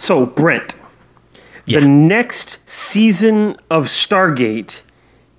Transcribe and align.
So, 0.00 0.24
Brent, 0.24 0.76
Yeah. 1.66 1.80
the 1.80 1.86
next 1.86 2.58
season 2.64 3.54
of 3.70 3.84
Stargate 3.84 4.80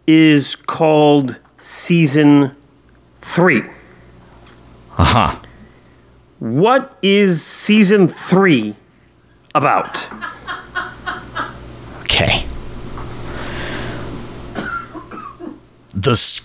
is 0.05 0.55
called 0.55 1.39
Season 1.57 2.51
3. 3.21 3.63
Uh 4.99 5.03
huh. 5.03 5.35
What 6.37 6.95
is 7.01 7.41
Season 7.43 8.07
3 8.07 8.75
about? 9.55 10.07
Okay. 12.01 12.45
The 15.93 16.41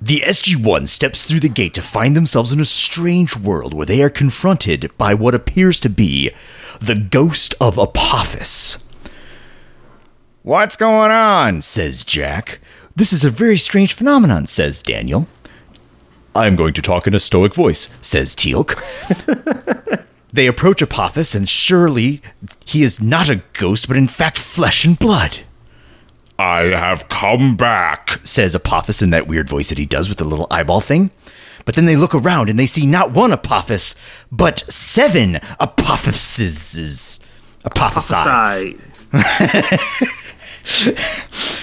the 0.00 0.20
SG-1 0.20 0.86
steps 0.86 1.24
through 1.24 1.40
the 1.40 1.48
gate 1.48 1.74
to 1.74 1.82
find 1.82 2.14
themselves 2.16 2.52
in 2.52 2.60
a 2.60 2.64
strange 2.64 3.36
world 3.36 3.74
where 3.74 3.86
they 3.86 4.00
are 4.02 4.10
confronted 4.10 4.92
by 4.96 5.14
what 5.14 5.34
appears 5.34 5.80
to 5.80 5.88
be 5.88 6.30
the 6.80 6.94
ghost 6.94 7.54
of 7.60 7.78
Apophis. 7.78 8.82
What's 10.42 10.76
going 10.76 11.10
on? 11.10 11.62
says 11.62 12.04
Jack. 12.04 12.60
This 12.94 13.12
is 13.12 13.24
a 13.24 13.30
very 13.30 13.58
strange 13.58 13.92
phenomenon, 13.92 14.46
says 14.46 14.82
Daniel. 14.82 15.26
I'm 16.34 16.54
going 16.54 16.74
to 16.74 16.82
talk 16.82 17.06
in 17.06 17.14
a 17.14 17.20
stoic 17.20 17.54
voice, 17.54 17.88
says 18.00 18.34
Teal'c. 18.34 18.80
they 20.32 20.46
approach 20.46 20.82
Apophis, 20.82 21.34
and 21.34 21.48
surely 21.48 22.20
he 22.64 22.82
is 22.82 23.00
not 23.00 23.28
a 23.28 23.42
ghost, 23.54 23.88
but 23.88 23.96
in 23.96 24.06
fact 24.06 24.38
flesh 24.38 24.84
and 24.84 24.98
blood. 24.98 25.40
I 26.38 26.64
have 26.64 27.08
come 27.08 27.56
back, 27.56 28.20
says 28.22 28.54
Apophis 28.54 29.00
in 29.00 29.10
that 29.10 29.26
weird 29.26 29.48
voice 29.48 29.70
that 29.70 29.78
he 29.78 29.86
does 29.86 30.08
with 30.08 30.18
the 30.18 30.24
little 30.24 30.46
eyeball 30.50 30.80
thing. 30.82 31.10
But 31.66 31.74
then 31.74 31.84
they 31.84 31.96
look 31.96 32.14
around 32.14 32.48
and 32.48 32.58
they 32.58 32.64
see 32.64 32.86
not 32.86 33.10
one 33.10 33.32
Apophis, 33.32 33.94
but 34.32 34.64
seven 34.70 35.34
Apophyses. 35.60 37.20
Apophysi. 37.64 38.24
Sigh. 38.24 38.76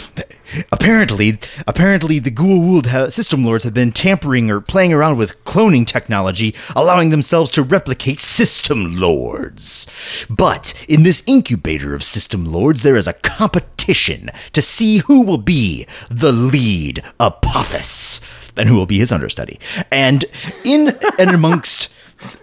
Apparently, 0.71 1.39
apparently 1.65 2.19
the 2.19 2.29
Goa'uld 2.29 2.85
ha- 2.87 3.09
system 3.09 3.43
lords 3.43 3.63
have 3.63 3.73
been 3.73 3.91
tampering 3.91 4.51
or 4.51 4.61
playing 4.61 4.93
around 4.93 5.17
with 5.17 5.43
cloning 5.45 5.87
technology, 5.87 6.53
allowing 6.75 7.09
themselves 7.09 7.49
to 7.51 7.63
replicate 7.63 8.19
system 8.19 8.99
lords. 8.99 9.87
But 10.29 10.75
in 10.87 11.01
this 11.01 11.23
incubator 11.25 11.95
of 11.95 12.03
system 12.03 12.45
lords, 12.45 12.83
there 12.83 12.95
is 12.95 13.07
a 13.07 13.13
competition 13.13 14.29
to 14.51 14.61
see 14.61 14.99
who 14.99 15.23
will 15.23 15.39
be 15.39 15.87
the 16.11 16.31
lead 16.31 17.01
Apophis 17.19 18.21
and 18.57 18.69
who 18.69 18.75
will 18.75 18.85
be 18.85 18.99
his 18.99 19.11
understudy. 19.11 19.59
And 19.91 20.25
in 20.63 20.97
and 21.19 21.31
amongst 21.31 21.89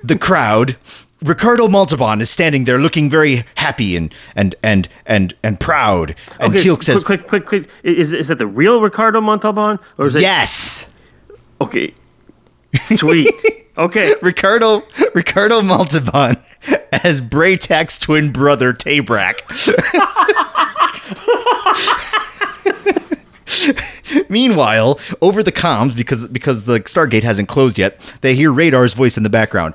the 0.02 0.18
crowd, 0.18 0.76
Ricardo 1.22 1.68
Montalban 1.68 2.20
is 2.20 2.30
standing 2.30 2.64
there 2.64 2.78
looking 2.78 3.10
very 3.10 3.44
happy 3.56 3.96
and 3.96 4.14
and 4.34 4.54
and 4.62 4.88
and 5.06 5.34
and 5.42 5.60
proud. 5.60 6.14
And 6.38 6.54
Okay, 6.54 6.64
Teal'c 6.64 6.82
says, 6.82 7.04
quick, 7.04 7.28
quick, 7.28 7.46
quick. 7.46 7.68
Is, 7.82 8.12
is 8.12 8.28
that 8.28 8.38
the 8.38 8.46
real 8.46 8.80
Ricardo 8.80 9.20
Montalban? 9.20 9.78
Or 9.98 10.06
is 10.06 10.16
it? 10.16 10.22
"Yes." 10.22 10.92
Okay. 11.60 11.94
Sweet. 12.82 13.34
Okay. 13.78 14.12
Ricardo 14.20 14.82
Ricardo 15.14 15.62
Montalban 15.62 16.36
as 16.92 17.22
Bra'tac's 17.22 17.96
twin 17.96 18.30
brother 18.30 18.74
Tabrak. 18.74 19.40
Meanwhile, 24.28 24.98
over 25.20 25.42
the 25.42 25.52
comms, 25.52 25.96
because 25.96 26.26
because 26.28 26.64
the 26.64 26.80
Stargate 26.80 27.22
hasn't 27.22 27.48
closed 27.48 27.78
yet, 27.78 28.00
they 28.20 28.34
hear 28.34 28.52
Radar's 28.52 28.94
voice 28.94 29.16
in 29.16 29.22
the 29.22 29.30
background. 29.30 29.74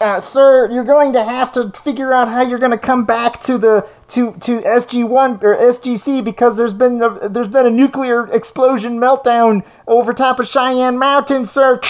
Uh, 0.00 0.20
sir, 0.20 0.70
you're 0.70 0.84
going 0.84 1.12
to 1.12 1.22
have 1.24 1.52
to 1.52 1.70
figure 1.70 2.12
out 2.12 2.28
how 2.28 2.42
you're 2.42 2.58
going 2.58 2.72
to 2.72 2.78
come 2.78 3.04
back 3.04 3.40
to 3.40 3.58
the 3.58 3.86
to 4.08 4.32
to 4.40 4.60
SG1 4.62 5.42
or 5.42 5.56
SGC 5.56 6.24
because 6.24 6.56
there's 6.56 6.72
been 6.72 7.00
a, 7.02 7.28
there's 7.28 7.48
been 7.48 7.66
a 7.66 7.70
nuclear 7.70 8.26
explosion 8.32 8.98
meltdown 8.98 9.64
over 9.86 10.12
top 10.12 10.40
of 10.40 10.48
Cheyenne 10.48 10.98
Mountain, 10.98 11.46
sir. 11.46 11.80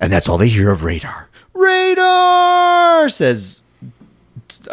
And 0.00 0.12
that's 0.12 0.28
all 0.28 0.38
they 0.38 0.48
hear 0.48 0.70
of 0.70 0.82
Radar. 0.82 1.28
Radar 1.54 3.08
says 3.08 3.64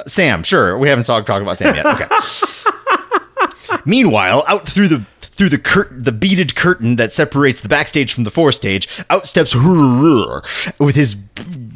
Sam. 0.08 0.44
Sure, 0.44 0.78
we 0.78 0.90
haven't 0.90 1.06
talked 1.06 1.28
talked 1.28 1.44
about 1.44 1.58
Sam 1.58 1.76
yet. 1.76 1.86
Okay. 1.86 2.08
Meanwhile, 3.86 4.44
out 4.48 4.68
through 4.68 4.88
the 4.88 5.06
through 5.40 5.48
the 5.48 5.58
cur- 5.58 5.88
the 5.90 6.12
beaded 6.12 6.54
curtain 6.54 6.98
that 6.98 7.14
separates 7.14 7.62
the 7.62 7.70
backstage 7.70 8.14
from 8.14 8.26
the 8.26 8.30
forestage, 8.30 8.90
out 9.10 9.26
steps 9.26 9.56
with 9.56 10.96
his 10.96 11.16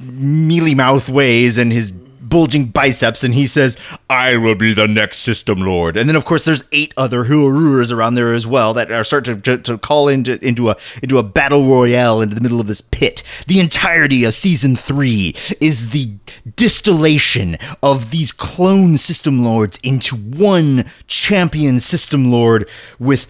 mealy 0.02 0.76
mouth 0.76 1.08
ways 1.08 1.58
and 1.58 1.72
his 1.72 1.90
bulging 1.90 2.66
biceps, 2.66 3.24
and 3.24 3.34
he 3.34 3.48
says, 3.48 3.78
"I 4.10 4.36
will 4.36 4.56
be 4.56 4.74
the 4.74 4.88
next 4.88 5.20
system 5.20 5.60
lord." 5.60 5.96
And 5.96 6.10
then, 6.10 6.18
of 6.18 6.26
course, 6.26 6.44
there's 6.44 6.66
eight 6.74 6.94
other 6.98 7.24
Heru'urs 7.24 7.90
around 7.90 8.16
there 8.16 8.34
as 8.34 8.46
well 8.46 8.74
that 8.74 8.92
are 8.92 9.06
starting 9.06 9.42
to, 9.42 9.58
to, 9.58 9.64
to 9.64 9.78
call 9.78 10.10
into 10.10 10.44
into 10.46 10.70
a 10.70 10.76
into 11.02 11.18
a 11.18 11.24
battle 11.24 11.66
royale 11.66 12.20
into 12.20 12.36
the 12.36 12.42
middle 12.42 12.60
of 12.60 12.68
this 12.68 12.82
pit. 12.82 13.24
The 13.48 13.62
entirety 13.62 14.26
of 14.26 14.34
season 14.34 14.76
three 14.76 15.36
is 15.62 15.92
the 15.92 16.10
distillation 16.58 17.56
of 17.82 18.12
these 18.12 18.34
clone 18.34 18.98
system 18.98 19.46
lords 19.46 19.80
into 19.84 20.18
one 20.18 20.92
champion 21.08 21.80
system 21.80 22.30
lord 22.30 22.68
with 23.00 23.26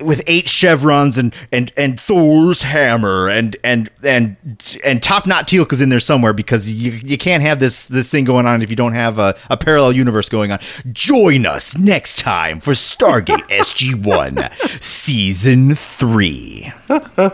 with 0.00 0.22
eight 0.26 0.48
chevrons 0.48 1.18
and 1.18 1.34
and 1.50 1.72
and 1.76 1.98
Thor's 1.98 2.62
hammer 2.62 3.28
and 3.28 3.56
and 3.64 3.90
and 4.02 4.36
and 4.84 5.02
Top 5.02 5.26
Knot 5.26 5.48
Teal'c 5.48 5.72
is 5.72 5.80
in 5.80 5.88
there 5.88 6.00
somewhere 6.00 6.32
because 6.32 6.72
you 6.72 6.92
you 7.04 7.18
can't 7.18 7.42
have 7.42 7.58
this 7.60 7.86
this 7.86 8.10
thing 8.10 8.24
going 8.24 8.46
on 8.46 8.62
if 8.62 8.70
you 8.70 8.76
don't 8.76 8.92
have 8.94 9.18
a, 9.18 9.36
a 9.50 9.56
parallel 9.56 9.92
universe 9.92 10.28
going 10.28 10.52
on. 10.52 10.58
Join 10.92 11.46
us 11.46 11.76
next 11.76 12.18
time 12.18 12.60
for 12.60 12.72
Stargate 12.72 13.48
SG 13.48 14.04
One 14.04 14.48
Season 14.80 15.74
Three. 15.74 16.72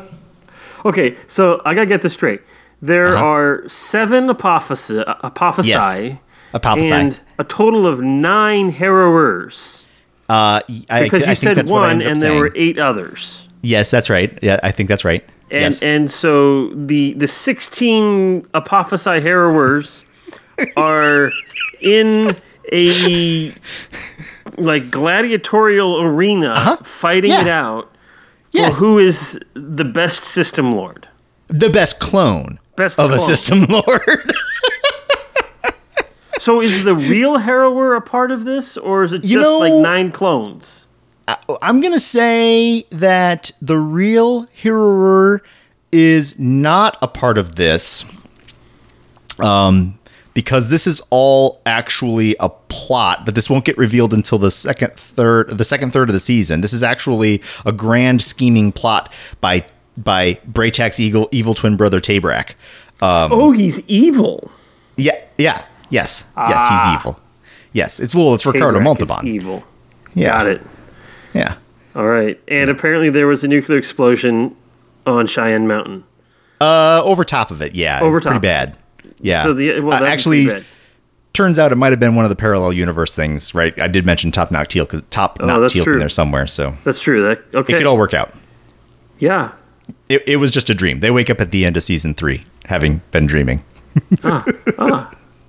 Okay, 0.86 1.16
so 1.28 1.62
I 1.64 1.72
gotta 1.72 1.86
get 1.86 2.02
this 2.02 2.12
straight. 2.12 2.42
There 2.82 3.16
Uh-huh. 3.16 3.24
are 3.24 3.68
seven 3.68 4.28
apophysi, 4.28 5.02
apophysi 5.22 5.66
Yes. 5.66 6.18
Apophysi. 6.52 6.90
and 6.90 7.20
a 7.38 7.44
total 7.44 7.86
of 7.86 8.00
nine 8.00 8.70
Heru'urs. 8.70 9.83
Uh, 10.28 10.60
I, 10.88 11.02
Because 11.04 11.22
I 11.24 11.30
you 11.30 11.34
think 11.34 11.38
said 11.38 11.56
that's 11.58 11.70
one, 11.70 12.00
and 12.02 12.20
there 12.20 12.30
saying. 12.30 12.38
were 12.40 12.52
eight 12.54 12.78
others. 12.78 13.48
Yes, 13.62 13.90
that's 13.90 14.08
right. 14.10 14.36
Yeah, 14.42 14.58
I 14.62 14.70
think 14.70 14.88
that's 14.88 15.04
right. 15.04 15.24
And 15.50 15.74
yes. 15.74 15.82
and 15.82 16.10
so 16.10 16.70
the 16.74 17.12
the 17.14 17.28
sixteen 17.28 18.42
apophysi 18.54 19.20
Heru'urs 19.22 20.04
are 20.76 21.30
in 21.82 22.30
a 22.72 23.52
like 24.56 24.90
gladiatorial 24.90 26.00
arena 26.00 26.78
fighting 26.82 27.30
Uh-huh. 27.32 27.42
Yeah. 27.44 27.46
it 27.46 27.50
out 27.52 27.84
for 28.52 28.58
yes. 28.58 28.78
who 28.80 28.98
is 28.98 29.38
the 29.54 29.84
best 29.84 30.24
system 30.24 30.72
lord. 30.74 31.06
the 31.48 31.68
best 31.68 32.00
clone 32.00 32.58
Best 32.76 32.98
of 32.98 33.10
a 33.12 33.18
system 33.18 33.64
lord? 33.68 34.32
So 36.44 36.60
is 36.60 36.84
the 36.84 36.94
real 36.94 37.38
Heru'ur 37.38 37.96
a 37.96 38.02
part 38.02 38.30
of 38.30 38.44
this, 38.44 38.76
or 38.76 39.02
is 39.02 39.14
it 39.14 39.22
just 39.22 39.32
know- 39.34 39.60
like 39.60 39.72
nine 39.72 40.12
clones? 40.12 40.86
I'm 41.62 41.80
gonna 41.80 41.98
say 41.98 42.84
that 42.90 43.50
the 43.62 43.78
real 43.78 44.46
Heru'ur 44.62 45.40
is 45.90 46.38
not 46.38 46.98
a 47.00 47.08
part 47.08 47.38
of 47.38 47.54
this, 47.54 48.04
um, 49.38 49.98
because 50.34 50.68
this 50.68 50.86
is 50.86 51.00
all 51.08 51.62
actually 51.64 52.36
a 52.38 52.50
plot. 52.50 53.24
But 53.24 53.36
this 53.36 53.48
won't 53.48 53.64
get 53.64 53.78
revealed 53.78 54.12
until 54.12 54.36
the 54.36 54.50
second 54.50 54.92
third, 54.96 55.56
the 55.56 55.64
second 55.64 55.92
third 55.94 56.10
of 56.10 56.12
the 56.12 56.20
season. 56.20 56.60
This 56.60 56.74
is 56.74 56.82
actually 56.82 57.40
a 57.64 57.72
grand 57.72 58.20
scheming 58.20 58.70
plot 58.70 59.10
by 59.40 59.64
by 59.96 60.38
Bra'tac's 60.46 61.00
evil 61.00 61.26
evil 61.32 61.54
twin 61.54 61.76
brother 61.78 62.02
Tabrak. 62.02 62.50
Um, 63.00 63.32
Oh, 63.32 63.50
he's 63.50 63.80
evil. 63.88 64.50
yeah, 64.98 65.16
yeah, 65.38 65.62
yes, 65.94 66.24
yes, 66.36 66.52
Ah. 66.60 66.92
he's 66.92 67.00
evil. 67.00 67.20
Yes, 67.72 67.98
it's 68.00 68.14
well, 68.14 68.34
it's 68.34 68.44
Ricardo 68.46 68.78
is 68.78 68.84
Montalban. 68.84 69.26
evil. 69.26 69.64
Yeah. 70.14 70.28
Got 70.28 70.46
it. 70.46 70.62
Yeah. 71.32 71.54
All 71.96 72.06
right. 72.06 72.40
And 72.48 72.70
apparently 72.70 73.10
there 73.10 73.26
was 73.26 73.42
a 73.44 73.48
nuclear 73.48 73.78
explosion 73.78 74.54
on 75.06 75.26
Cheyenne 75.26 75.66
Mountain. 75.66 76.04
Uh, 76.60 77.02
over 77.04 77.24
top 77.24 77.50
of 77.50 77.60
it, 77.62 77.74
yeah, 77.74 78.00
Over 78.00 78.20
pretty 78.20 78.34
top. 78.34 78.42
bad. 78.42 78.78
Yeah. 79.20 79.42
So 79.42 79.52
the 79.54 79.80
well, 79.80 80.02
Uh, 80.02 80.06
actually, 80.06 80.64
turns 81.32 81.58
out 81.58 81.72
it 81.72 81.74
might 81.76 81.90
have 81.90 81.98
been 82.00 82.14
one 82.14 82.24
of 82.24 82.28
the 82.28 82.36
parallel 82.36 82.72
universe 82.72 83.12
things, 83.14 83.54
right? 83.54 83.78
I 83.80 83.88
did 83.88 84.06
mention 84.06 84.30
Top 84.30 84.50
Knock 84.52 84.68
Teal, 84.68 84.86
Top 85.10 85.38
Oh, 85.40 85.46
Knock 85.46 85.70
Teal 85.72 85.84
in 85.88 85.98
there 85.98 86.08
somewhere, 86.08 86.46
so 86.46 86.74
that's 86.84 87.00
true. 87.00 87.22
That 87.24 87.42
okay. 87.54 87.74
it 87.74 87.76
could 87.78 87.86
all 87.86 87.98
work 87.98 88.14
out. 88.14 88.32
yeah. 89.18 89.50
It, 90.08 90.22
it 90.26 90.36
was 90.36 90.50
just 90.50 90.70
a 90.70 90.74
dream. 90.74 91.00
They 91.00 91.10
wake 91.10 91.28
up 91.28 91.40
at 91.40 91.50
the 91.50 91.66
end 91.66 91.76
of 91.76 91.82
season 91.82 92.14
three, 92.14 92.46
having 92.66 93.02
been 93.10 93.26
dreaming. 93.26 93.62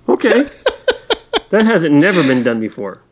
Okay. 0.08 0.48
that 1.50 1.64
hasn't 1.64 1.94
never 1.94 2.22
been 2.22 2.42
done 2.42 2.60
before, 2.60 3.02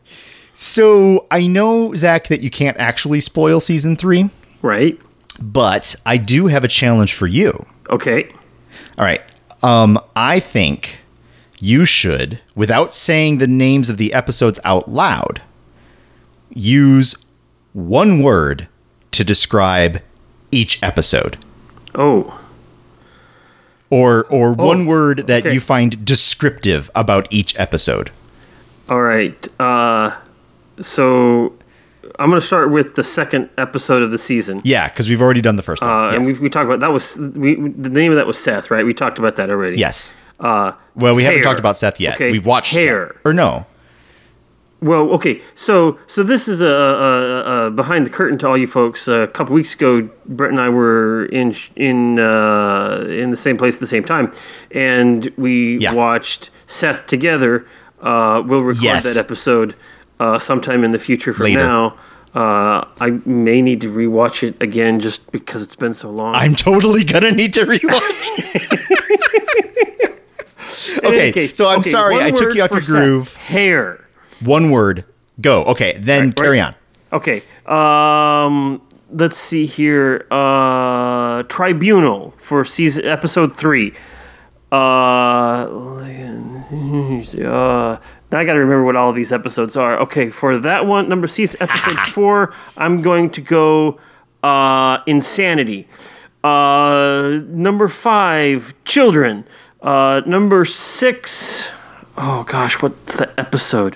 So 0.53 1.27
I 1.31 1.47
know 1.47 1.93
Zach 1.95 2.27
that 2.29 2.41
you 2.41 2.49
can't 2.49 2.77
actually 2.77 3.21
spoil 3.21 3.59
season 3.59 3.95
three, 3.95 4.29
right? 4.61 4.99
but 5.41 5.95
I 6.05 6.17
do 6.17 6.47
have 6.47 6.63
a 6.63 6.67
challenge 6.69 7.13
for 7.13 7.27
you. 7.27 7.65
Okay. 7.89 8.29
All 8.97 9.03
right. 9.05 9.21
Um, 9.61 9.99
I 10.15 10.39
think 10.39 10.99
you 11.59 11.83
should, 11.85 12.39
without 12.55 12.93
saying 12.93 13.37
the 13.37 13.47
names 13.47 13.89
of 13.89 13.97
the 13.97 14.13
episodes 14.13 14.59
out 14.63 14.87
loud, 14.89 15.41
use 16.53 17.15
one 17.73 18.21
word 18.21 18.67
to 19.11 19.23
describe 19.23 20.01
each 20.51 20.81
episode. 20.83 21.37
Oh, 21.95 22.39
Or 23.89 24.25
or 24.25 24.53
one 24.53 24.87
word 24.87 25.27
that 25.27 25.45
okay. 25.45 25.53
you 25.53 25.59
find 25.59 26.03
descriptive 26.03 26.89
about 26.95 27.31
each 27.31 27.57
episode. 27.59 28.11
all 28.89 29.01
right. 29.01 29.47
Uh, 29.59 30.15
so 30.81 31.53
I'm 32.19 32.29
going 32.29 32.39
to 32.41 32.45
start 32.45 32.71
with 32.71 32.95
the 32.95 33.03
second 33.03 33.49
episode 33.57 34.01
of 34.01 34.11
the 34.11 34.17
season. 34.17 34.61
Yeah, 34.63 34.89
because 34.89 35.07
we've 35.09 35.21
already 35.21 35.41
done 35.41 35.55
the 35.55 35.63
first 35.63 35.81
one. 35.81 35.91
Uh, 35.91 36.11
yes. 36.11 36.17
And 36.17 36.25
we, 36.25 36.43
we 36.43 36.49
talked 36.49 36.65
about 36.65 36.79
that 36.79 36.91
was 36.91 37.17
we 37.17 37.55
the 37.55 37.89
name 37.89 38.11
of 38.11 38.17
that 38.17 38.27
was 38.27 38.39
Seth, 38.39 38.71
right? 38.71 38.85
We 38.85 38.93
talked 38.93 39.19
about 39.19 39.35
that 39.35 39.49
already. 39.49 39.77
yes. 39.77 40.13
Uh, 40.39 40.73
Well, 40.95 41.15
we 41.15 41.23
haven't 41.23 41.43
talked 41.43 41.59
about 41.59 41.77
Seth 41.77 41.99
yet. 41.99 42.15
Okay, 42.15 42.31
We've 42.31 42.45
watched 42.45 42.73
Hair. 42.73 43.13
Seth. 43.13 43.25
Or 43.25 43.33
no. 43.33 43.65
Well, 44.81 45.09
okay, 45.11 45.41
so 45.55 45.97
so 46.05 46.21
this 46.21 46.47
is 46.47 46.61
a, 46.61 46.67
a, 46.67 47.67
a 47.67 47.71
behind 47.71 48.05
the 48.05 48.09
curtain 48.09 48.37
to 48.39 48.47
all 48.47 48.57
you 48.57 48.67
folks. 48.67 49.07
a 49.07 49.25
couple 49.27 49.55
weeks 49.55 49.73
ago, 49.73 50.07
Brett 50.25 50.51
and 50.51 50.59
I 50.59 50.69
were 50.69 51.25
in 51.27 51.55
in 51.75 52.19
uh, 52.19 53.05
in 53.07 53.31
the 53.31 53.37
same 53.37 53.57
place 53.57 53.75
at 53.75 53.79
the 53.79 53.87
same 53.87 54.03
time, 54.03 54.31
and 54.71 55.31
we 55.37 55.77
Yeah. 55.79 55.93
watched 55.93 56.51
Seth 56.67 57.07
together. 57.07 57.65
Uh, 58.01 58.43
we'll 58.45 58.61
record 58.61 58.83
Yes. 58.83 59.15
that 59.15 59.19
episode 59.19 59.75
uh, 60.19 60.37
sometime 60.37 60.83
in 60.83 60.91
the 60.91 60.99
future. 60.99 61.33
From 61.33 61.45
Later. 61.45 61.63
now, 61.65 61.95
uh, 62.35 62.85
I 62.99 63.19
may 63.25 63.61
need 63.63 63.81
to 63.81 63.91
rewatch 63.91 64.43
it 64.47 64.61
again 64.61 64.99
just 64.99 65.31
because 65.31 65.63
it's 65.63 65.75
been 65.75 65.93
so 65.95 66.11
long. 66.11 66.35
I'm 66.35 66.53
totally 66.53 67.03
gonna 67.05 67.31
need 67.31 67.53
to 67.53 67.61
rewatch. 67.65 68.59
Any 71.03 71.07
okay, 71.07 71.31
case, 71.31 71.55
so 71.55 71.69
I'm 71.69 71.79
okay, 71.79 71.89
sorry 71.89 72.21
I 72.21 72.31
took 72.31 72.53
you 72.55 72.63
off 72.63 72.69
for 72.69 72.75
your 72.75 72.81
Seth. 72.81 72.95
groove. 72.95 73.35
Hair. 73.35 74.04
One 74.41 74.71
word. 74.71 75.05
Go. 75.41 75.63
Okay, 75.65 75.97
then 75.99 76.27
Right, 76.27 76.35
carry 76.35 76.59
right. 76.59 76.75
on. 77.11 77.13
Okay. 77.13 77.43
Um, 77.65 78.81
let's 79.11 79.37
see 79.37 79.65
here. 79.65 80.25
Uh, 80.31 81.43
Tribunal 81.43 82.33
for 82.37 82.63
season 82.65 83.05
episode 83.05 83.55
three. 83.55 83.93
Uh, 84.71 84.75
uh, 84.75 85.67
now 88.31 88.39
I 88.39 88.43
got 88.43 88.53
to 88.53 88.59
remember 88.59 88.83
what 88.83 88.95
all 88.95 89.09
of 89.09 89.15
these 89.15 89.31
episodes 89.31 89.75
are. 89.77 89.99
Okay, 90.01 90.29
for 90.29 90.57
that 90.59 90.85
one, 90.85 91.07
number 91.09 91.27
season 91.27 91.61
episode 91.61 91.97
four, 92.11 92.53
I'm 92.77 93.01
going 93.01 93.29
to 93.31 93.41
go 93.41 93.99
uh, 94.43 94.99
Insanity. 95.05 95.87
Uh, 96.43 97.39
number 97.47 97.87
five, 97.87 98.73
Children. 98.85 99.45
Uh, 99.81 100.21
number 100.25 100.65
six, 100.65 101.69
oh 102.17 102.43
gosh, 102.43 102.81
what's 102.81 103.15
the 103.17 103.39
episode? 103.39 103.95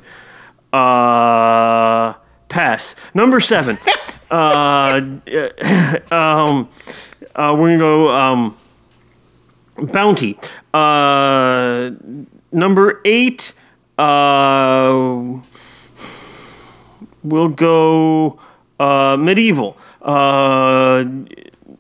Uh, 0.72 2.14
pass. 2.48 2.96
Number 3.14 3.40
seven. 3.40 3.78
uh, 4.32 5.02
um, 6.12 6.70
uh, 7.36 7.56
we're 7.58 7.78
gonna 7.78 7.78
go 7.78 8.10
um, 8.10 8.58
bounty. 9.78 10.38
Uh, 10.74 11.92
number 12.52 13.02
eight. 13.06 13.54
Uh, 13.98 15.40
we'll 17.24 17.50
go 17.50 18.40
uh, 18.80 19.18
medieval. 19.20 19.78
Uh, 20.02 21.04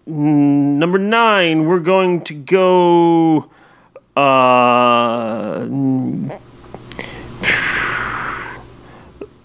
n- 0.08 0.80
number 0.80 0.98
nine. 0.98 1.66
We're 1.66 1.80
going 1.80 2.24
to 2.26 2.34
go. 2.34 3.50
Uh, 4.16 5.66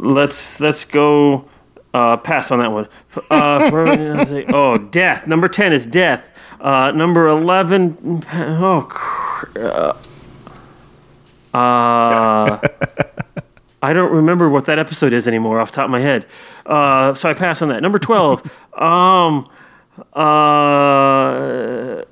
let's 0.05 0.61
let's 0.61 0.85
go 0.85 1.49
uh, 1.93 2.17
pass 2.19 2.51
on 2.51 2.59
that 2.61 2.73
one. 2.73 2.89
Uh, 3.31 3.71
for- 3.71 4.45
oh, 4.55 4.79
death. 4.79 5.27
Number 5.27 5.49
ten 5.49 5.73
is 5.73 5.87
death. 5.87 6.31
Uh, 6.61 6.91
number 6.93 7.29
eleven. 7.29 8.23
Oh, 8.33 8.87
cr- 8.89 9.59
uh, 9.59 9.97
uh, 11.57 12.59
I 13.83 13.93
don't 13.93 14.13
remember 14.13 14.49
what 14.49 14.65
that 14.67 14.79
episode 14.79 15.13
is 15.13 15.29
anymore 15.29 15.61
off 15.61 15.71
the 15.71 15.77
top 15.77 15.85
of 15.85 15.91
my 15.91 16.01
head. 16.01 16.27
Uh, 16.67 17.15
so 17.15 17.29
I 17.29 17.35
pass 17.35 17.63
on 17.63 17.69
that. 17.69 17.83
Number 17.83 17.99
twelve. 17.99 18.43
um, 18.79 19.47
uh, 20.15 22.03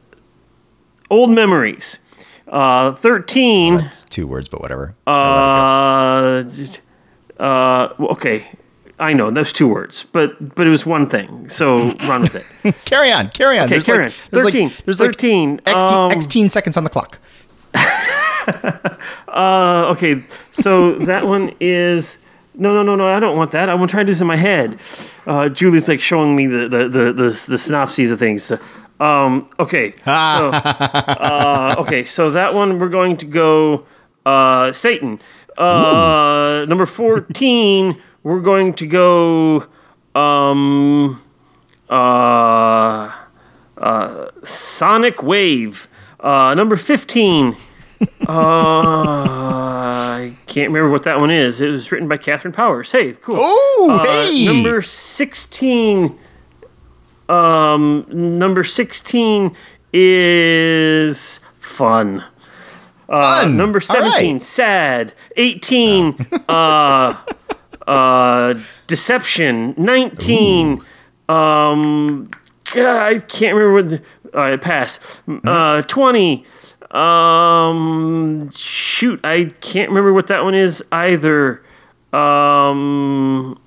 old 1.10 1.30
memories. 1.30 1.98
Uh, 2.46 2.92
thirteen. 2.92 3.90
Two 4.10 4.26
words, 4.26 4.48
but 4.48 4.60
whatever. 4.60 4.94
Uh, 5.06 6.42
uh, 7.38 7.88
okay. 8.00 8.46
I 8.98 9.14
know 9.14 9.30
those 9.30 9.52
two 9.52 9.66
words, 9.66 10.06
but 10.12 10.54
but 10.54 10.66
it 10.66 10.70
was 10.70 10.86
one 10.86 11.08
thing. 11.08 11.48
So 11.48 11.76
run 12.06 12.22
with 12.22 12.36
it. 12.36 12.74
carry 12.84 13.10
on. 13.10 13.30
Carry 13.30 13.58
on. 13.58 13.64
Okay, 13.64 13.74
There's 13.74 13.86
carry 13.86 14.04
like, 14.04 14.12
on. 14.12 14.18
There's 14.30 14.42
13, 14.44 14.64
like 14.68 14.84
there's 14.84 14.98
13, 14.98 15.50
like 15.50 15.62
X, 15.66 15.82
um, 15.82 16.12
X 16.12 16.52
seconds 16.52 16.76
on 16.76 16.84
the 16.84 16.90
clock. 16.90 17.18
Uh, 19.28 19.86
okay, 19.88 20.22
so 20.50 20.96
that 20.98 21.24
one 21.24 21.54
is 21.58 22.18
no, 22.54 22.74
no, 22.74 22.82
no, 22.82 22.96
no. 22.96 23.08
I 23.08 23.18
don't 23.18 23.36
want 23.36 23.52
that. 23.52 23.68
I 23.68 23.74
want 23.74 23.90
to 23.90 23.94
try 23.94 24.04
this 24.04 24.20
in 24.20 24.26
my 24.26 24.36
head. 24.36 24.78
Uh, 25.26 25.48
Julie's 25.48 25.88
like 25.88 26.00
showing 26.00 26.36
me 26.36 26.46
the 26.46 26.68
the 26.68 26.88
the 26.88 27.12
the, 27.12 27.44
the 27.48 27.58
synopses 27.58 28.10
of 28.10 28.18
things. 28.18 28.42
So, 28.44 28.58
um, 29.00 29.48
okay. 29.58 29.94
So, 30.04 30.50
uh, 30.50 31.74
okay, 31.78 32.04
so 32.04 32.30
that 32.30 32.54
one 32.54 32.78
we're 32.78 32.88
going 32.88 33.16
to 33.18 33.26
go 33.26 33.86
uh, 34.26 34.72
Satan. 34.72 35.20
Uh, 35.58 36.64
number 36.68 36.86
fourteen, 36.86 38.00
we're 38.22 38.40
going 38.40 38.72
to 38.74 38.86
go 38.86 39.66
um, 40.14 41.20
uh, 41.90 43.12
uh, 43.78 44.30
Sonic 44.44 45.22
Wave. 45.22 45.88
Uh, 46.20 46.54
number 46.54 46.76
fifteen. 46.76 47.56
Uh, 48.26 48.32
I 50.26 50.36
can't 50.46 50.68
remember 50.68 50.90
what 50.90 51.04
that 51.04 51.18
one 51.20 51.30
is. 51.30 51.60
It 51.60 51.68
was 51.70 51.92
written 51.92 52.08
by 52.08 52.16
Katharyn 52.18 52.52
Powers. 52.52 52.90
Hey, 52.90 53.12
cool. 53.12 53.38
Oh, 53.40 53.88
Uh, 54.00 54.04
hey. 54.04 54.44
Number 54.44 54.82
16. 54.82 56.18
Um, 57.28 58.04
number 58.10 58.64
16 58.64 59.56
is 59.92 61.38
fun. 61.60 62.24
Uh, 63.12 63.46
number 63.46 63.78
All 63.90 64.00
right. 64.00 64.12
17, 64.14 64.40
sad. 64.40 65.12
18, 65.36 66.16
uh, 66.48 67.22
uh, 67.86 68.54
deception. 68.86 69.74
19, 69.76 70.82
um, 71.28 72.30
God, 72.72 72.96
I 72.96 73.18
can't 73.18 73.54
remember 73.54 73.74
what 73.74 73.88
the, 73.90 74.02
right, 74.32 74.58
pass. 74.58 74.98
Uh, 75.28 75.82
20, 75.82 76.46
um, 76.90 78.50
shoot, 78.54 79.20
I 79.24 79.44
can't 79.60 79.90
remember 79.90 80.14
what 80.14 80.28
that 80.28 80.42
one 80.42 80.54
is 80.54 80.82
either. 80.90 81.62
Um, 82.14 83.60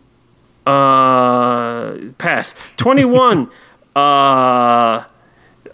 uh, 0.66 1.94
pass. 2.18 2.56
21, 2.78 3.52
uh, 3.96 4.00
uh, 4.00 5.06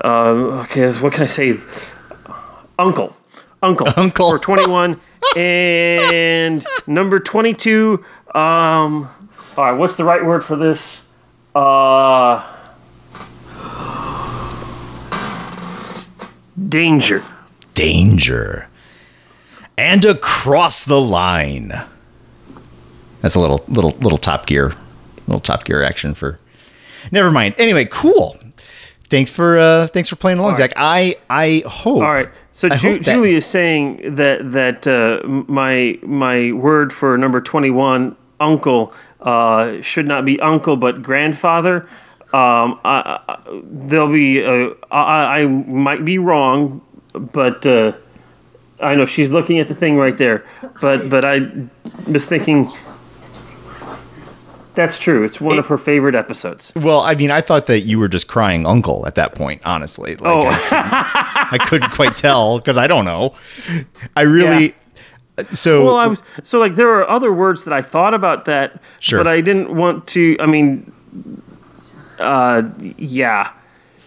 okay, 0.04 0.92
what 0.92 1.14
can 1.14 1.24
I 1.24 1.28
say? 1.28 1.58
Uncle. 2.78 3.16
Uncle. 3.62 3.88
Uncle. 3.98 4.30
For 4.32 4.40
21. 4.40 5.00
and 5.36 6.66
number 6.88 7.20
22, 7.20 8.04
um, 8.34 9.08
all 9.56 9.66
right, 9.66 9.72
what's 9.74 9.96
the 9.96 10.04
right 10.04 10.26
word 10.26 10.44
for 10.44 10.56
this? 10.56 11.06
Uh, 11.54 12.44
danger. 16.68 17.24
Danger. 17.74 18.68
And 19.78 20.06
across 20.06 20.86
the 20.86 21.00
line. 21.00 21.72
That's 23.22 23.36
a 23.36 23.40
little 23.40 23.64
little 23.68 23.92
little 24.00 24.18
top 24.18 24.48
gear. 24.48 24.74
Little 25.28 25.40
top 25.40 25.64
gear 25.64 25.84
action 25.84 26.14
for 26.14 26.40
Never 27.12 27.32
mind. 27.32 27.56
Anyway, 27.58 27.86
cool. 27.86 28.38
Thanks 29.12 29.30
for 29.30 29.60
uh 29.60 29.88
thanks 29.88 30.08
for 30.08 30.16
playing 30.16 30.40
along, 30.40 30.54
All 30.54 30.60
right. 30.60 30.72
Zach. 30.72 30.74
I 30.78 31.18
I 31.30 31.64
hope 31.68 32.02
All 32.02 32.14
right. 32.14 32.30
So 32.54 32.70
Ju- 32.70 33.00
that- 33.00 33.14
Julie 33.14 33.36
is 33.36 33.46
saying 33.46 34.16
that 34.16 34.54
that 34.54 34.88
uh, 34.88 35.20
my 35.28 36.00
my 36.02 36.54
word 36.54 36.94
for 36.94 37.18
number 37.18 37.42
twenty 37.42 37.72
one, 37.72 38.16
uncle, 38.40 38.94
uh, 39.20 39.82
should 39.82 40.08
not 40.08 40.24
be 40.24 40.40
uncle 40.40 40.78
but 40.78 41.04
grandfather. 41.04 41.88
Um, 42.34 42.80
I, 42.86 43.20
I, 43.28 43.38
there'll 43.64 44.08
be 44.08 44.46
uh, 44.46 44.70
I, 44.90 45.42
I 45.42 45.48
might 45.48 46.06
be 46.06 46.18
wrong, 46.18 46.82
but 47.12 47.66
uh, 47.66 47.92
I 48.80 48.96
know 48.96 49.06
she's 49.06 49.30
looking 49.30 49.60
at 49.60 49.68
the 49.68 49.76
thing 49.76 49.98
right 49.98 50.18
there. 50.18 50.46
But 50.80 51.10
but 51.10 51.26
I 51.26 51.52
was 52.08 52.24
thinking 52.26 52.72
that's 54.76 54.98
true. 55.00 55.24
It's 55.24 55.40
one 55.42 55.58
of 55.60 55.68
her 55.68 55.78
favorite 55.78 56.16
episodes. 56.16 56.72
Well, 56.76 57.02
I 57.02 57.16
mean, 57.16 57.32
I 57.32 57.42
thought 57.42 57.66
that 57.68 57.82
you 57.82 58.00
were 58.00 58.08
just 58.08 58.28
crying 58.28 58.66
uncle 58.66 59.06
at 59.08 59.16
that 59.16 59.36
point, 59.36 59.62
honestly. 59.66 60.16
Like 60.16 60.32
Oh. 60.32 60.48
I, 60.48 60.54
couldn't, 60.54 61.62
I 61.62 61.66
couldn't 61.68 61.92
quite 61.92 62.16
tell 62.16 62.58
because 62.60 62.78
I 62.78 62.88
don't 62.88 63.06
know. 63.06 63.36
I 64.16 64.22
really 64.24 64.76
so 65.54 65.86
Well, 65.86 65.96
I 65.98 66.08
was 66.08 66.22
so 66.44 66.60
like 66.60 66.76
there 66.76 66.90
are 66.90 67.10
other 67.10 67.32
words 67.34 67.64
that 67.66 67.74
I 67.74 67.82
thought 67.82 68.14
about 68.14 68.46
that, 68.46 68.80
Sure. 69.00 69.20
but 69.20 69.28
I 69.28 69.42
didn't 69.42 69.74
want 69.76 70.06
to. 70.08 70.36
I 70.40 70.46
mean, 70.46 70.92
uh, 72.20 72.64
yeah. 72.98 73.52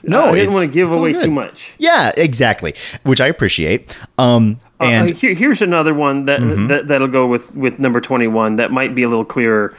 No, 0.06 0.24
I 0.26 0.34
didn't 0.34 0.52
want 0.52 0.66
to 0.66 0.72
give 0.72 0.94
away 0.94 1.14
too 1.14 1.30
much. 1.30 1.72
yeah, 1.78 2.12
exactly, 2.16 2.74
which 3.04 3.20
I 3.22 3.26
appreciate. 3.26 3.96
Um, 4.18 4.60
Uh, 4.80 4.84
and 4.84 5.08
Mm-hmm. 5.08 5.16
uh, 5.16 5.18
here, 5.18 5.34
here's 5.34 5.62
another 5.62 5.94
one 5.94 6.26
that, 6.26 6.40
that 6.68 6.88
that'll 6.88 7.08
go 7.08 7.26
with 7.26 7.54
with 7.56 7.78
number 7.78 8.00
twenty 8.02 8.26
one. 8.26 8.56
That 8.56 8.70
might 8.70 8.94
be 8.94 9.02
a 9.02 9.08
little 9.08 9.24
clearer. 9.24 9.74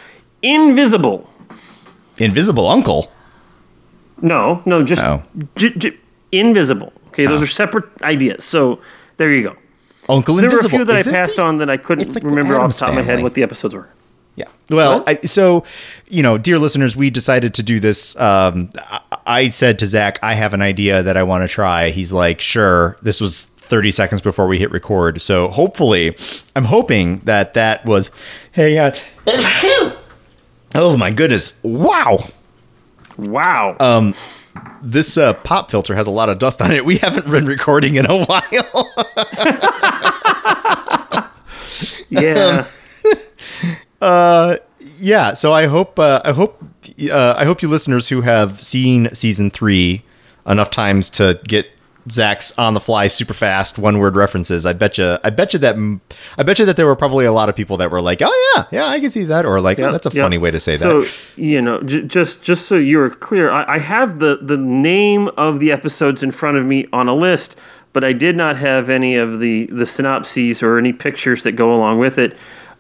Invisible. 0.53 1.29
Invisible 2.17 2.67
Uncle. 2.69 3.11
No, 4.21 4.61
no, 4.65 4.83
just 4.83 5.03
Oh. 5.03 5.21
j- 5.57 5.73
j- 5.77 5.97
invisible. 6.31 6.93
Okay, 7.09 7.25
those 7.25 7.41
are 7.41 7.47
separate 7.47 7.85
ideas. 8.01 8.43
So 8.45 8.79
there 9.17 9.31
you 9.33 9.43
go. 9.43 9.55
Uncle 10.07 10.35
There 10.35 10.45
Invisible. 10.45 10.69
were 10.69 10.83
a 10.83 10.85
few 10.85 10.93
that 10.93 10.99
Is 11.01 11.07
I 11.07 11.11
passed 11.11 11.35
the- 11.37 11.41
on 11.43 11.57
that 11.57 11.69
I 11.69 11.77
couldn't 11.77 12.13
like 12.13 12.23
remember 12.23 12.59
off 12.61 12.71
the 12.73 12.77
top 12.79 12.89
of 12.89 12.95
my 12.95 13.01
head 13.01 13.21
what 13.23 13.33
the 13.33 13.43
episodes 13.43 13.73
were. 13.73 13.89
Yeah. 14.35 14.45
Well, 14.69 15.03
I, 15.07 15.19
so, 15.23 15.63
you 16.09 16.21
know, 16.21 16.37
dear 16.37 16.59
listeners, 16.59 16.95
we 16.95 17.09
decided 17.09 17.53
to 17.55 17.63
do 17.63 17.79
this. 17.79 18.15
Um, 18.19 18.69
I, 18.91 18.99
I 19.25 19.49
said 19.49 19.79
to 19.79 19.87
Zach, 19.87 20.19
I 20.21 20.33
have 20.35 20.53
an 20.53 20.61
idea 20.61 21.01
that 21.03 21.15
I 21.17 21.23
want 21.23 21.43
to 21.43 21.47
try. 21.47 21.89
He's 21.89 22.11
like, 22.13 22.41
sure. 22.41 22.97
This 23.01 23.21
was 23.21 23.45
30 23.57 23.91
seconds 23.91 24.21
before 24.21 24.45
we 24.47 24.59
hit 24.59 24.71
record. 24.71 25.21
So 25.21 25.47
hopefully, 25.47 26.15
I'm 26.55 26.65
hoping 26.65 27.19
that 27.23 27.53
that 27.53 27.85
was, 27.85 28.11
hey, 28.51 28.77
uh, 28.77 28.91
oh 30.75 30.95
my 30.97 31.11
goodness. 31.11 31.57
Wow. 31.63 32.25
Wow. 33.17 33.75
Um, 33.79 34.13
This 34.81 35.17
uh, 35.17 35.33
pop 35.33 35.71
filter 35.71 35.95
has 35.95 36.05
a 36.07 36.11
lot 36.11 36.29
of 36.29 36.37
dust 36.39 36.61
on 36.61 36.71
it. 36.71 36.85
We 36.85 36.97
haven't 36.97 37.29
been 37.29 37.45
recording 37.45 37.95
in 37.95 38.05
a 38.05 38.23
while. 38.25 38.91
yeah. 42.09 42.65
uh 44.01 44.57
yeah 44.99 45.33
so 45.33 45.53
i 45.53 45.65
hope 45.67 45.97
uh, 45.99 46.21
i 46.25 46.31
hope 46.31 46.61
uh, 47.11 47.33
i 47.37 47.45
hope 47.45 47.61
you 47.61 47.67
listeners 47.69 48.09
who 48.09 48.21
have 48.21 48.61
seen 48.61 49.13
season 49.13 49.49
three 49.49 50.03
enough 50.45 50.69
times 50.69 51.09
to 51.09 51.39
get 51.47 51.65
zach's 52.11 52.57
on 52.57 52.73
the 52.75 52.79
fly 52.79 53.07
super 53.07 53.33
fast 53.33 53.79
one 53.79 53.97
word 53.97 54.15
references 54.15 54.65
i 54.65 54.73
bet 54.73 54.97
you 54.97 55.17
i 55.23 55.29
bet 55.29 55.53
you 55.53 55.59
that 55.59 55.75
i 56.37 56.43
bet 56.43 56.59
you 56.59 56.65
that 56.65 56.77
there 56.77 56.85
were 56.85 56.95
probably 56.95 57.25
a 57.25 57.31
lot 57.31 57.49
of 57.49 57.55
people 57.55 57.77
that 57.77 57.89
were 57.89 58.01
like 58.01 58.21
oh 58.21 58.53
yeah 58.55 58.65
yeah 58.71 58.87
i 58.87 58.99
can 58.99 59.09
see 59.09 59.23
that 59.23 59.45
or 59.45 59.59
like 59.59 59.79
oh, 59.79 59.91
that's 59.91 60.05
a 60.05 60.11
yeah. 60.15 60.21
funny 60.21 60.37
way 60.37 60.51
to 60.51 60.59
say 60.59 60.75
so, 60.75 60.99
that 61.01 61.07
So 61.07 61.21
you 61.35 61.61
know, 61.61 61.81
j- 61.83 62.03
just 62.03 62.41
just 62.41 62.67
so 62.67 62.75
you're 62.75 63.09
clear, 63.09 63.49
I, 63.49 63.75
I 63.75 63.79
have 63.79 64.19
the 64.19 64.39
the 64.41 64.57
name 64.57 65.29
of 65.37 65.59
the 65.59 65.71
episodes 65.71 66.23
in 66.23 66.31
front 66.31 66.57
of 66.57 66.65
me 66.65 66.87
on 66.93 67.07
a 67.07 67.15
list, 67.15 67.57
but 67.93 68.03
I 68.03 68.13
did 68.13 68.35
not 68.35 68.57
have 68.57 68.89
any 68.89 69.15
of 69.15 69.39
the 69.39 69.65
the 69.67 69.85
synopses 69.85 70.63
or 70.63 70.77
any 70.77 70.93
pictures 70.93 71.43
that 71.43 71.53
go 71.53 71.75
along 71.75 71.99
with 71.99 72.17
it. 72.17 72.37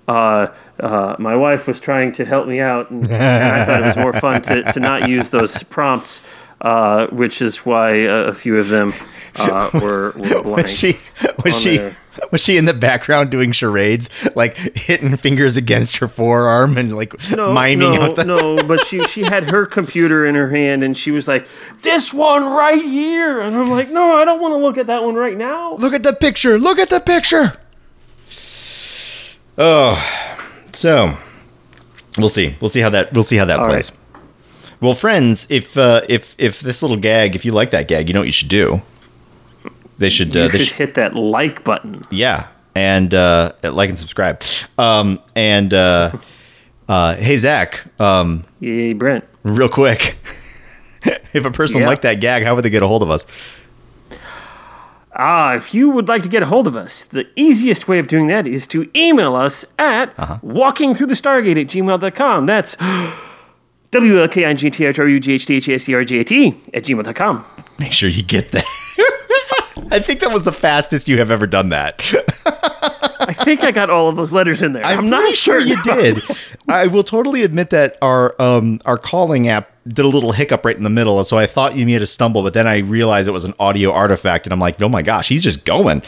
Uh, 0.07 0.53
uh, 0.79 1.15
my 1.17 1.35
wife 1.35 1.67
was 1.67 1.79
trying 1.79 2.11
to 2.11 2.25
help 2.25 2.47
me 2.47 2.59
out, 2.59 2.91
and, 2.91 3.03
and 3.09 3.13
I 3.13 3.65
thought 3.65 3.81
it 3.81 3.85
was 3.85 3.97
more 3.97 4.13
fun 4.13 4.41
to, 4.43 4.63
to 4.73 4.79
not 4.79 5.09
use 5.09 5.29
those 5.29 5.63
prompts, 5.63 6.21
uh, 6.65 7.05
which 7.07 7.43
is 7.43 7.57
why 7.59 7.91
a, 7.91 8.23
a 8.29 8.33
few 8.33 8.57
of 8.57 8.69
them 8.69 8.91
uh, 9.35 9.69
were, 9.75 10.13
were 10.17 10.41
blank. 10.41 10.63
was 10.63 10.75
she 10.77 10.97
was 11.43 11.61
she 11.61 11.77
there. 11.77 11.95
was 12.31 12.41
she 12.41 12.57
in 12.57 12.65
the 12.65 12.73
background 12.73 13.29
doing 13.29 13.51
charades 13.51 14.09
like 14.35 14.57
hitting 14.57 15.15
fingers 15.15 15.57
against 15.57 15.97
her 15.97 16.07
forearm 16.07 16.75
and 16.75 16.95
like 16.95 17.13
no, 17.29 17.53
miming 17.53 17.93
no, 17.93 18.01
out 18.01 18.15
the 18.15 18.23
no, 18.25 18.67
but 18.67 18.79
she 18.87 18.99
she 19.01 19.21
had 19.21 19.51
her 19.51 19.67
computer 19.67 20.25
in 20.25 20.33
her 20.33 20.49
hand 20.49 20.83
and 20.83 20.97
she 20.97 21.11
was 21.11 21.27
like, 21.27 21.47
"This 21.83 22.11
one 22.11 22.43
right 22.43 22.81
here," 22.81 23.39
and 23.41 23.55
I'm 23.55 23.69
like, 23.69 23.91
"No, 23.91 24.15
I 24.15 24.25
don't 24.25 24.41
want 24.41 24.53
to 24.53 24.57
look 24.57 24.79
at 24.79 24.87
that 24.87 25.03
one 25.03 25.13
right 25.13 25.37
now." 25.37 25.75
Look 25.75 25.93
at 25.93 26.01
the 26.01 26.13
picture. 26.13 26.57
Look 26.57 26.79
at 26.79 26.89
the 26.89 26.99
picture. 26.99 27.53
Oh, 29.57 30.01
so 30.73 31.15
we'll 32.17 32.29
see. 32.29 32.55
We'll 32.59 32.69
see 32.69 32.79
how 32.81 32.89
that. 32.89 33.13
We'll 33.13 33.23
see 33.23 33.37
how 33.37 33.45
that 33.45 33.59
All 33.59 33.65
plays. 33.65 33.91
right. 33.91 33.99
Well, 34.81 34.93
friends, 34.93 35.47
if 35.49 35.77
uh, 35.77 36.01
if 36.09 36.35
if 36.37 36.59
this 36.61 36.81
little 36.81 36.97
gag, 36.97 37.35
if 37.35 37.45
you 37.45 37.51
like 37.51 37.71
that 37.71 37.87
gag, 37.87 38.07
you 38.07 38.13
know 38.13 38.19
what 38.21 38.27
you 38.27 38.31
should 38.33 38.49
do. 38.49 38.81
They 39.97 40.09
should. 40.09 40.35
Uh, 40.35 40.47
they 40.49 40.57
should 40.59 40.67
should 40.67 40.75
hit 40.77 40.93
that 40.95 41.15
like 41.15 41.63
button. 41.63 42.03
yeah, 42.11 42.47
and 42.75 43.13
uh, 43.13 43.53
like 43.63 43.89
and 43.89 43.97
subscribe. 43.97 44.43
Um, 44.77 45.19
and 45.35 45.73
uh, 45.73 46.11
uh, 46.89 47.15
hey, 47.15 47.37
Zach. 47.37 47.85
Um, 47.99 48.43
Yay, 48.59 48.93
Brent. 48.93 49.23
real 49.43 49.69
quick. 49.69 50.17
if 51.33 51.45
a 51.45 51.51
person 51.51 51.81
Yeah. 51.81 51.87
liked 51.87 52.01
that 52.01 52.19
gag, 52.19 52.43
how 52.43 52.53
would 52.55 52.65
they 52.65 52.69
get 52.69 52.83
a 52.83 52.87
hold 52.87 53.03
of 53.03 53.09
us? 53.09 53.25
Ah, 55.17 55.53
if 55.55 55.73
you 55.73 55.89
would 55.91 56.09
like 56.09 56.23
to 56.23 56.29
get 56.29 56.43
a 56.43 56.45
hold 56.45 56.67
of 56.67 56.75
us, 56.75 57.05
the 57.05 57.25
easiest 57.37 57.87
way 57.87 57.99
of 57.99 58.07
doing 58.07 58.27
that 58.27 58.45
is 58.47 58.67
to 58.67 58.89
email 58.93 59.33
us 59.33 59.63
at 59.79 60.13
Uh-huh. 60.19 60.39
walkingthroughthestargate 60.43 61.61
at 61.61 61.67
gmail.com. 61.67 62.45
That's 62.45 62.75
W-L-K-I-N-G-T-H-R-U-G-H-T-A-C-R-G-A-T 63.95 66.47
at 66.73 66.83
gmail.com. 66.83 67.45
Make 67.79 67.93
sure 67.93 68.09
you 68.09 68.23
get 68.23 68.51
that. 68.51 68.65
I 69.89 69.99
think 69.99 70.19
that 70.19 70.33
was 70.33 70.43
the 70.43 70.51
fastest 70.51 71.07
you 71.07 71.17
have 71.19 71.31
ever 71.31 71.47
done 71.47 71.69
that. 71.69 72.03
I 73.21 73.31
think 73.31 73.63
I 73.63 73.71
got 73.71 73.89
all 73.89 74.09
of 74.09 74.17
those 74.17 74.33
letters 74.33 74.61
in 74.61 74.73
there. 74.73 74.83
I'm, 74.83 74.99
I'm 74.99 75.09
not 75.09 75.21
pretty 75.21 75.37
sure 75.37 75.61
you 75.61 75.81
did. 75.83 76.21
I 76.67 76.87
will 76.87 77.05
totally 77.05 77.43
admit 77.43 77.69
that 77.69 77.97
our 78.01 78.35
um 78.41 78.81
our 78.85 78.97
calling 78.97 79.47
app 79.47 79.71
did 79.87 80.03
a 80.05 80.07
little 80.07 80.31
hiccup 80.31 80.65
right 80.65 80.75
in 80.75 80.83
the 80.83 80.89
middle, 80.89 81.17
and 81.19 81.27
so 81.27 81.37
I 81.37 81.45
thought 81.45 81.75
you 81.75 81.85
made 81.85 82.01
a 82.01 82.07
stumble, 82.07 82.41
but 82.43 82.53
then 82.53 82.67
I 82.67 82.79
realized 82.79 83.27
it 83.27 83.31
was 83.31 83.45
an 83.45 83.53
audio 83.59 83.91
artifact, 83.91 84.45
and 84.45 84.53
I'm 84.53 84.59
like, 84.59 84.81
oh 84.81 84.89
my 84.89 85.01
gosh, 85.01 85.29
he's 85.29 85.43
just 85.43 85.63
going 85.65 86.01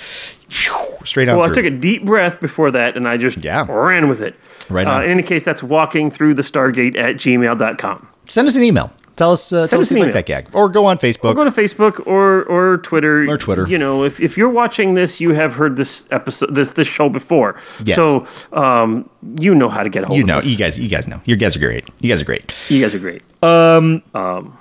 straight 1.04 1.30
on 1.30 1.38
Well, 1.38 1.50
I 1.50 1.54
took 1.54 1.66
a 1.66 1.70
deep 1.70 2.06
breath 2.06 2.40
before 2.40 2.72
that 2.72 2.96
and 2.98 3.08
I 3.08 3.18
just 3.18 3.44
Yeah. 3.44 3.66
ran 3.70 4.08
with 4.10 4.22
it. 4.22 4.36
Right 4.70 4.88
Uh, 4.88 5.02
in 5.04 5.10
any 5.12 5.24
case, 5.24 5.44
that's 5.44 5.62
walking 5.62 6.10
through 6.12 6.34
the 6.36 6.42
Stargate 6.42 6.98
at 6.98 7.16
gmail.com. 7.16 8.08
Send 8.26 8.48
us 8.48 8.56
an 8.56 8.64
email. 8.64 8.92
Tell 9.18 9.32
us, 9.32 9.52
uh, 9.52 9.66
tell 9.68 9.80
us 9.80 9.88
us 9.88 9.92
if 9.92 9.98
you 9.98 10.04
like 10.04 10.14
that 10.14 10.28
gag, 10.28 10.48
or 10.54 10.70
go 10.70 10.86
on 10.86 11.00
Facebook. 11.00 11.36
Go 11.36 11.44
to 11.44 11.50
Facebook 11.50 12.06
or 12.06 12.44
or 12.44 12.78
Twitter. 12.78 13.30
Or 13.30 13.38
Twitter. 13.38 13.68
You 13.68 13.80
know, 13.80 14.04
if, 14.04 14.20
if 14.20 14.38
you're 14.38 14.50
watching 14.50 14.94
this, 14.94 15.20
you 15.20 15.34
have 15.34 15.54
heard 15.54 15.76
this 15.76 16.06
episode, 16.12 16.54
this 16.54 16.70
this 16.72 16.88
show 16.88 17.10
before. 17.10 17.60
Yes. 17.84 17.96
So 17.96 18.28
um, 18.54 19.10
you 19.40 19.56
know 19.56 19.70
how 19.70 19.82
to 19.82 19.90
get 19.90 20.04
a 20.04 20.08
hold 20.08 20.18
you 20.18 20.24
of 20.24 20.28
know, 20.28 20.38
us. 20.38 20.46
you 20.46 20.56
guys, 20.56 20.78
you 20.78 20.88
guys 20.88 21.08
know. 21.08 21.20
You 21.26 21.36
guys 21.36 21.56
are 21.56 21.60
great. 21.60 21.90
You 22.00 22.10
guys 22.10 22.22
are 22.22 22.26
great. 22.26 22.54
You 22.70 22.80
guys 22.80 22.94
are 22.94 23.00
great. 23.00 23.24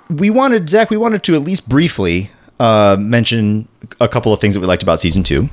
we 0.09 0.29
wanted 0.31 0.69
Zach. 0.69 0.89
We 0.89 0.97
wanted 0.97 1.21
to 1.23 1.35
at 1.35 1.43
least 1.43 1.69
briefly 1.69 2.31
uh, 2.59 2.97
mention 2.99 3.67
a 4.01 4.07
couple 4.07 4.33
of 4.33 4.41
things 4.41 4.55
that 4.55 4.61
we 4.61 4.67
liked 4.67 4.83
about 4.83 4.99
season 4.99 5.23
two. 5.23 5.49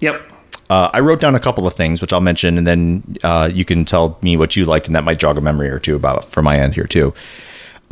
Yep. 0.00 0.22
Uh, 0.70 0.90
I 0.92 1.00
wrote 1.00 1.20
down 1.20 1.34
a 1.34 1.40
couple 1.40 1.66
of 1.66 1.74
things, 1.74 2.00
which 2.00 2.12
I'll 2.12 2.20
mention, 2.20 2.56
and 2.56 2.66
then 2.66 3.16
uh, 3.22 3.50
you 3.52 3.64
can 3.64 3.84
tell 3.84 4.18
me 4.22 4.36
what 4.36 4.56
you 4.56 4.64
liked, 4.64 4.86
and 4.86 4.96
that 4.96 5.04
might 5.04 5.18
jog 5.18 5.36
a 5.36 5.40
memory 5.40 5.68
or 5.68 5.78
two 5.78 5.94
about 5.96 6.24
for 6.24 6.42
my 6.42 6.58
end 6.58 6.74
here 6.74 6.86
too. 6.86 7.12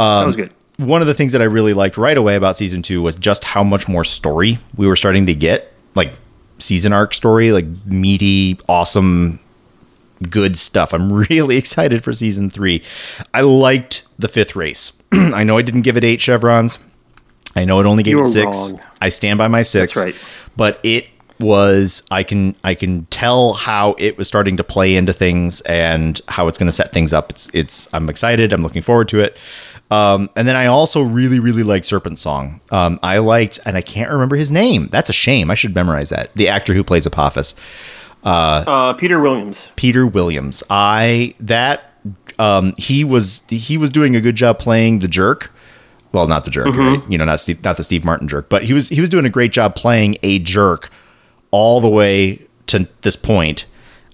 Um, 0.02 0.24
Sounds 0.24 0.36
good. 0.36 0.52
One 0.78 1.00
of 1.00 1.06
the 1.06 1.14
things 1.14 1.32
that 1.32 1.40
I 1.42 1.44
really 1.44 1.74
liked 1.74 1.96
right 1.96 2.16
away 2.16 2.34
about 2.34 2.56
season 2.56 2.82
two 2.82 3.02
was 3.02 3.14
just 3.14 3.44
how 3.44 3.62
much 3.62 3.88
more 3.88 4.04
story 4.04 4.58
we 4.76 4.86
were 4.86 4.96
starting 4.96 5.26
to 5.26 5.34
get, 5.34 5.72
like 5.94 6.12
season 6.58 6.92
arc 6.92 7.14
story, 7.14 7.52
like 7.52 7.66
meaty, 7.84 8.58
awesome, 8.68 9.38
good 10.30 10.58
stuff. 10.58 10.92
I'm 10.92 11.12
really 11.30 11.56
excited 11.56 12.02
for 12.02 12.12
season 12.12 12.50
three. 12.50 12.82
I 13.34 13.42
liked 13.42 14.06
the 14.18 14.28
fifth 14.28 14.56
race. 14.56 14.92
I 15.12 15.44
know 15.44 15.58
I 15.58 15.62
didn't 15.62 15.82
give 15.82 15.96
it 15.96 16.04
eight 16.04 16.20
chevrons. 16.20 16.78
I 17.54 17.64
know 17.64 17.78
it 17.80 17.86
only 17.86 18.02
gave 18.02 18.12
You 18.12 18.22
it 18.22 18.26
six. 18.26 18.70
wrong. 18.70 18.80
I 19.00 19.10
stand 19.10 19.38
by 19.38 19.48
my 19.48 19.62
six. 19.62 19.94
That's 19.94 20.06
right. 20.06 20.16
But 20.56 20.80
it 20.82 21.08
was 21.38 22.02
I 22.10 22.22
can 22.22 22.54
I 22.64 22.74
can 22.74 23.06
tell 23.06 23.52
how 23.54 23.94
it 23.98 24.16
was 24.16 24.28
starting 24.28 24.56
to 24.58 24.64
play 24.64 24.94
into 24.94 25.12
things 25.12 25.60
and 25.62 26.20
how 26.28 26.46
it's 26.48 26.56
going 26.56 26.68
to 26.68 26.72
set 26.72 26.92
things 26.92 27.12
up. 27.12 27.30
It's 27.30 27.50
it's 27.52 27.92
I'm 27.92 28.08
excited. 28.08 28.52
I'm 28.52 28.62
looking 28.62 28.82
forward 28.82 29.08
to 29.08 29.20
it. 29.20 29.36
Um, 29.92 30.30
and 30.36 30.48
then 30.48 30.56
I 30.56 30.66
also 30.66 31.02
really 31.02 31.38
really 31.38 31.62
liked 31.62 31.84
Serpent 31.84 32.18
Song. 32.18 32.62
Um, 32.70 32.98
I 33.02 33.18
liked 33.18 33.60
and 33.66 33.76
I 33.76 33.82
can't 33.82 34.10
remember 34.10 34.36
his 34.36 34.50
name. 34.50 34.88
That's 34.90 35.10
a 35.10 35.12
shame. 35.12 35.50
I 35.50 35.54
should 35.54 35.74
memorize 35.74 36.08
that. 36.08 36.34
The 36.34 36.48
actor 36.48 36.72
who 36.72 36.82
plays 36.82 37.04
Apophis. 37.04 37.54
Uh, 38.24 38.94
Peter 38.94 39.20
Williams. 39.20 39.70
Peter 39.76 40.06
Williams. 40.06 40.62
I 40.70 41.34
that 41.40 41.92
um, 42.38 42.74
he 42.78 43.04
was 43.04 43.42
he 43.48 43.76
was 43.76 43.90
doing 43.90 44.16
a 44.16 44.20
good 44.20 44.36
job 44.36 44.58
playing 44.58 45.00
the 45.00 45.08
jerk. 45.08 45.52
Well, 46.12 46.26
not 46.26 46.44
the 46.44 46.50
jerk, 46.50 46.74
right? 46.74 47.02
you 47.10 47.16
know, 47.16 47.24
not 47.24 47.40
Steve, 47.40 47.64
not 47.64 47.76
the 47.76 47.82
Steve 47.82 48.04
Martin 48.04 48.28
jerk, 48.28 48.48
but 48.48 48.64
he 48.64 48.72
was 48.72 48.88
he 48.88 49.00
was 49.00 49.10
doing 49.10 49.26
a 49.26 49.30
great 49.30 49.52
job 49.52 49.74
playing 49.74 50.16
a 50.22 50.38
jerk 50.38 50.90
all 51.50 51.80
the 51.80 51.88
way 51.88 52.46
to 52.66 52.88
this 53.02 53.16
point. 53.16 53.66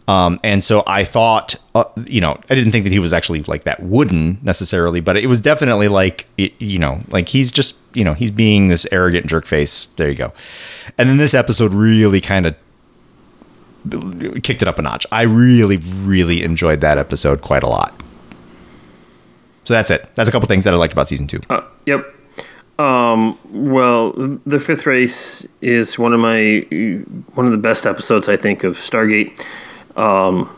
Um, 0.08 0.40
and 0.42 0.64
so 0.64 0.82
I 0.86 1.04
thought, 1.04 1.54
uh, 1.74 1.84
you 2.06 2.20
know, 2.20 2.40
I 2.48 2.54
didn't 2.54 2.72
think 2.72 2.84
that 2.84 2.92
he 2.92 2.98
was 2.98 3.12
actually 3.12 3.42
like 3.42 3.64
that 3.64 3.82
wooden 3.82 4.38
necessarily, 4.42 5.00
but 5.00 5.18
it 5.18 5.26
was 5.26 5.38
definitely 5.38 5.88
like, 5.88 6.26
you 6.36 6.78
know, 6.78 7.02
like 7.08 7.28
he's 7.28 7.52
just, 7.52 7.76
you 7.92 8.04
know, 8.04 8.14
he's 8.14 8.30
being 8.30 8.68
this 8.68 8.86
arrogant 8.90 9.26
jerk 9.26 9.44
face. 9.44 9.84
There 9.96 10.08
you 10.08 10.14
go. 10.14 10.32
And 10.96 11.10
then 11.10 11.18
this 11.18 11.34
episode 11.34 11.74
really 11.74 12.22
kind 12.22 12.46
of 12.46 12.56
kicked 14.42 14.62
it 14.62 14.68
up 14.68 14.78
a 14.78 14.82
notch. 14.82 15.06
I 15.12 15.22
really, 15.22 15.76
really 15.76 16.42
enjoyed 16.42 16.80
that 16.80 16.96
episode 16.96 17.42
quite 17.42 17.62
a 17.62 17.68
lot. 17.68 17.94
So 19.64 19.74
that's 19.74 19.90
it. 19.90 20.08
That's 20.14 20.30
a 20.30 20.32
couple 20.32 20.48
things 20.48 20.64
that 20.64 20.72
I 20.72 20.78
liked 20.78 20.94
about 20.94 21.08
season 21.08 21.26
two. 21.26 21.40
Uh, 21.50 21.60
yep. 21.84 22.14
Well, 23.50 24.12
the 24.46 24.58
fifth 24.58 24.86
race 24.86 25.46
is 25.60 25.98
one 25.98 26.14
of 26.14 26.20
my 26.20 26.60
one 27.34 27.44
of 27.44 27.52
the 27.52 27.58
best 27.58 27.86
episodes 27.86 28.28
I 28.28 28.36
think 28.36 28.64
of 28.64 28.76
Stargate. 28.76 29.44
Um, 29.99 30.55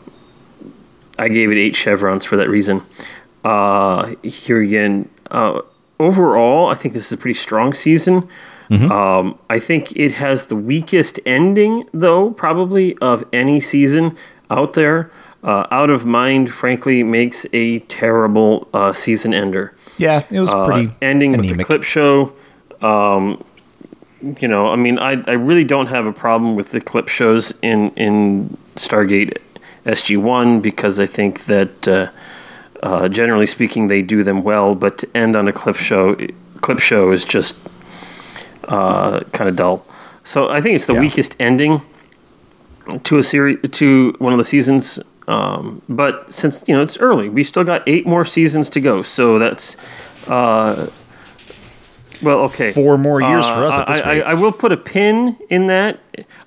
I 1.19 1.27
gave 1.27 1.51
it 1.51 1.57
eight 1.57 1.75
chevrons 1.75 2.25
for 2.25 2.37
that 2.37 2.49
reason. 2.49 2.83
Uh, 3.43 4.15
here 4.23 4.61
again, 4.61 5.09
uh, 5.29 5.61
overall, 5.99 6.67
I 6.67 6.75
think 6.75 6.93
this 6.93 7.07
is 7.07 7.11
a 7.11 7.17
pretty 7.17 7.37
strong 7.37 7.73
season. 7.73 8.27
Um, 8.71 9.37
I 9.49 9.59
think 9.59 9.91
it 9.97 10.13
has 10.13 10.45
the 10.45 10.55
weakest 10.55 11.19
ending, 11.25 11.83
though, 11.93 12.31
probably 12.31 12.97
of 12.99 13.25
any 13.33 13.59
season 13.59 14.15
out 14.49 14.75
there. 14.75 15.11
Uh, 15.43 15.67
Out 15.71 15.89
of 15.89 16.05
Mind, 16.05 16.51
frankly, 16.51 17.03
makes 17.03 17.45
a 17.51 17.79
terrible 17.79 18.69
uh, 18.73 18.93
season 18.93 19.33
ender 19.33 19.73
Yeah, 19.97 20.23
it 20.31 20.39
was 20.39 20.49
uh, 20.53 20.65
pretty 20.65 20.93
ending 21.01 21.35
with 21.35 21.57
the 21.57 21.63
clip 21.63 21.83
show. 21.83 22.33
Um, 22.81 23.43
you 24.39 24.47
know, 24.47 24.67
I 24.67 24.75
mean, 24.75 24.99
I, 24.99 25.21
I 25.27 25.31
really 25.33 25.63
don't 25.63 25.87
have 25.87 26.05
a 26.05 26.13
problem 26.13 26.55
with 26.55 26.71
the 26.71 26.81
clip 26.81 27.07
shows 27.07 27.53
in 27.61 27.91
in 27.91 28.57
Stargate 28.75 29.37
SG 29.85 30.17
One 30.21 30.61
because 30.61 30.99
I 30.99 31.05
think 31.05 31.45
that 31.45 31.87
uh, 31.87 32.09
uh, 32.83 33.07
generally 33.09 33.47
speaking 33.47 33.87
they 33.87 34.01
do 34.01 34.23
them 34.23 34.43
well. 34.43 34.75
But 34.75 34.97
to 34.99 35.17
end 35.17 35.35
on 35.35 35.47
a 35.47 35.53
clip 35.53 35.75
show, 35.75 36.15
clip 36.61 36.79
show 36.79 37.11
is 37.11 37.25
just 37.25 37.55
uh, 38.67 39.21
kind 39.31 39.49
of 39.49 39.55
dull. 39.55 39.85
So 40.23 40.49
I 40.49 40.61
think 40.61 40.75
it's 40.75 40.85
the 40.85 40.93
Yeah. 40.93 41.01
weakest 41.01 41.35
ending 41.39 41.81
to 43.03 43.17
a 43.17 43.23
series 43.23 43.57
to 43.71 44.15
one 44.19 44.33
of 44.33 44.37
the 44.37 44.43
seasons. 44.45 44.99
Um, 45.27 45.81
but 45.87 46.31
since 46.33 46.63
you 46.67 46.73
know 46.75 46.81
it's 46.81 46.97
early, 46.97 47.29
we 47.29 47.43
still 47.43 47.63
got 47.63 47.83
eight 47.87 48.05
more 48.05 48.25
seasons 48.25 48.69
to 48.69 48.79
go. 48.81 49.01
So 49.01 49.39
that's 49.39 49.77
uh, 50.27 50.87
well, 52.21 52.39
okay. 52.41 52.71
Four 52.71 52.97
more 52.97 53.21
years 53.21 53.47
for 53.47 53.63
us 53.65 53.73
Uh, 53.73 53.81
at 53.81 53.87
this 53.87 53.97
I. 54.01 54.11
I, 54.11 54.19
I 54.31 54.33
will 54.35 54.51
put 54.51 54.71
a 54.71 54.77
pin 54.77 55.37
in 55.49 55.67
that 55.67 55.99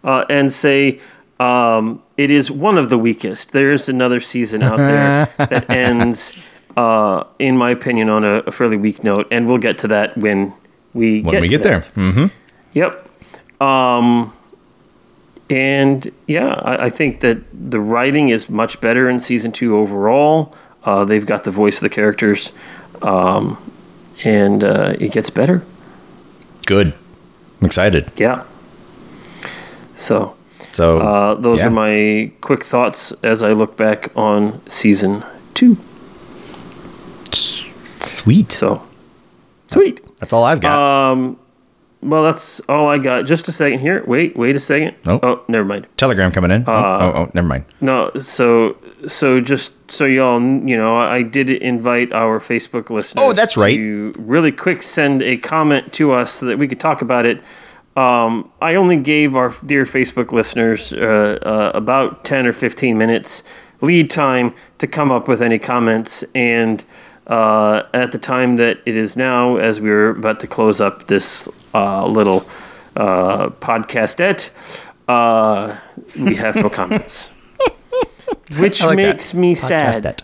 uh, 0.03 0.25
and 0.29 0.53
say 0.53 1.01
um, 1.41 2.03
it 2.17 2.31
is 2.31 2.51
one 2.51 2.79
of 2.79 2.89
the 2.91 2.99
weakest. 2.99 3.53
There's 3.53 3.89
another 3.89 4.21
season 4.21 4.63
out 4.63 4.79
there 4.79 5.27
that 5.39 5.69
ends, 5.71 6.33
uh, 6.77 7.25
in 7.39 7.57
my 7.57 7.71
opinion, 7.71 8.09
on 8.09 8.25
a, 8.25 8.35
a 8.47 8.53
fairly 8.53 8.77
weak 8.77 9.03
note, 9.05 9.27
and 9.31 9.47
we'll 9.49 9.59
get 9.59 9.79
to 9.79 9.89
that 9.89 10.17
when 10.17 10.53
we 10.95 11.23
when 11.23 11.33
get 11.33 11.43
we 11.43 11.49
get 11.49 11.63
there. 11.63 11.81
hmm 11.81 12.27
Yep. 12.75 13.09
Um, 13.61 14.33
and 15.51 16.11
yeah, 16.27 16.49
I, 16.49 16.87
I 16.87 16.91
think 16.91 17.21
that 17.21 17.39
the 17.53 17.79
writing 17.81 18.31
is 18.31 18.49
much 18.49 18.81
better 18.81 19.09
in 19.09 19.21
season 19.21 19.53
two 19.53 19.77
overall. 19.77 20.55
Uh, 20.85 21.05
they've 21.05 21.27
got 21.27 21.45
the 21.45 21.51
voice 21.51 21.77
of 21.77 21.83
the 21.83 21.89
characters, 21.89 22.53
um, 23.03 23.57
and 24.23 24.63
uh, 24.63 24.95
it 25.01 25.13
gets 25.13 25.31
better. 25.31 25.65
Good. 26.67 26.95
I'm 27.61 27.67
excited. 27.67 28.11
Yeah. 28.17 28.45
So 29.97 30.37
So 30.73 30.99
uh, 31.01 31.35
those 31.35 31.59
yeah. 31.61 31.67
are 31.69 31.71
my 31.71 32.31
quick 32.41 32.65
thoughts 32.65 33.13
as 33.23 33.43
I 33.43 33.53
look 33.53 33.77
back 33.77 34.11
on 34.17 34.61
season 34.69 35.25
two. 35.55 35.77
sweet. 37.33 38.53
So 38.53 38.83
sweet. 39.69 40.01
That's 40.19 40.33
all 40.33 40.45
I've 40.45 40.61
got. 40.61 40.79
Um, 41.13 41.39
well, 42.03 42.23
that's 42.23 42.61
all 42.69 42.89
I 42.89 42.99
got. 42.99 43.23
Just 43.25 43.49
a 43.49 43.53
second 43.53 43.79
here. 43.81 44.05
Wait, 44.07 44.37
wait 44.37 44.57
a 44.57 44.61
second. 44.61 44.95
Oh. 45.07 45.21
oh 45.23 45.45
never 45.49 45.65
mind. 45.65 45.87
Telegram 45.97 46.31
coming 46.33 46.51
in. 46.51 46.65
oh, 46.67 46.73
oh, 46.73 47.13
oh, 47.17 47.31
never 47.35 47.47
mind. 47.49 47.65
No, 47.81 48.11
so 48.19 48.77
so 49.09 49.41
just 49.41 49.73
so 49.91 50.05
y'all, 50.05 50.41
you 50.41 50.77
know, 50.77 50.97
I 50.97 51.23
did 51.23 51.51
invite 51.51 52.13
our 52.13 52.41
Facebook 52.41 52.91
listeners. 52.91 53.25
Oh, 53.25 53.33
that's 53.33 53.57
right. 53.57 53.77
To 53.77 54.13
really 54.19 54.53
quick 54.53 54.83
send 54.83 55.23
a 55.23 55.37
comment 55.37 55.93
to 55.95 56.13
us 56.13 56.33
so 56.33 56.47
that 56.47 56.59
we 56.59 56.69
could 56.69 56.81
talk 56.81 57.03
about 57.03 57.27
it. 57.27 57.43
Um, 57.97 58.51
I 58.61 58.75
only 58.75 58.99
gave 58.99 59.37
our 59.37 59.55
dear 59.65 59.85
Facebook 59.85 60.33
listeners 60.33 60.93
uh, 60.93 61.39
uh, 61.43 61.71
about 61.75 62.25
ten 62.25 62.47
or 62.47 62.53
fifteen 62.53 62.99
minutes 62.99 63.43
lead 63.81 64.11
time 64.11 64.55
to 64.79 64.87
come 64.87 65.13
up 65.13 65.29
with 65.29 65.43
any 65.43 65.59
comments, 65.59 66.25
and 66.35 66.85
uh, 67.27 67.83
at 67.93 68.13
the 68.13 68.19
time 68.19 68.57
that 68.57 68.79
it 68.87 68.97
is 68.97 69.17
now, 69.17 69.57
as 69.57 69.81
we 69.81 69.91
are 69.91 70.11
about 70.11 70.41
to 70.41 70.47
close 70.47 70.81
up 70.81 71.07
this 71.07 71.49
uh, 71.75 72.07
little 72.07 72.47
uh, 72.97 73.49
podcastet, 73.61 74.51
uh, 75.09 75.77
we 76.17 76.35
have 76.35 76.57
no 76.57 76.71
comments 76.71 77.31
which 78.59 78.81
like 78.83 78.91
that. 78.91 78.97
makes 78.97 79.35
me 79.35 79.55
Podcast 79.55 79.59
sad. 79.69 80.07
it. 80.07 80.23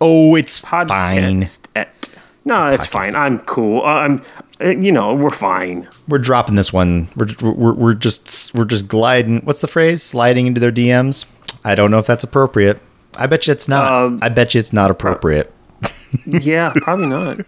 Oh, 0.00 0.34
it's 0.36 0.58
fine. 0.58 0.86
Podcast 0.88 1.60
et. 1.76 2.08
No, 2.44 2.68
it's 2.68 2.86
fine. 2.86 3.14
I'm 3.14 3.40
cool. 3.40 3.82
Uh, 3.82 3.84
I'm, 3.84 4.22
uh, 4.62 4.68
you 4.68 4.90
know, 4.92 5.14
we're 5.14 5.30
fine. 5.30 5.86
We're 6.08 6.18
dropping 6.18 6.54
this 6.54 6.72
one. 6.72 7.08
We're, 7.16 7.28
we're 7.52 7.72
we're 7.74 7.94
just 7.94 8.54
we're 8.54 8.64
just 8.64 8.88
gliding. 8.88 9.40
What's 9.42 9.60
the 9.60 9.68
phrase? 9.68 10.02
Sliding 10.02 10.46
into 10.46 10.60
their 10.60 10.72
DMs. 10.72 11.26
I 11.64 11.74
don't 11.74 11.90
know 11.90 11.98
if 11.98 12.06
that's 12.06 12.24
appropriate. 12.24 12.78
I 13.16 13.26
bet 13.26 13.46
you 13.46 13.52
it's 13.52 13.68
not. 13.68 13.92
Um, 13.92 14.18
I 14.22 14.28
bet 14.30 14.54
you 14.54 14.60
it's 14.60 14.72
not 14.72 14.90
appropriate. 14.90 15.52
Yeah, 16.24 16.72
probably 16.76 17.08
not. 17.08 17.40